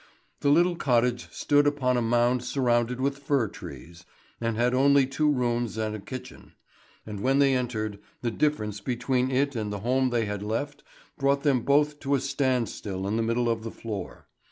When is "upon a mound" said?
1.67-2.43